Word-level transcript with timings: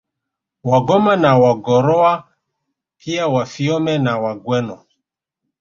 Wagoma 0.63 1.15
na 1.15 1.33
Wagorowa 1.37 2.27
pia 2.97 3.27
Wafiome 3.27 3.97
na 3.97 4.17
Wagweno 4.17 4.85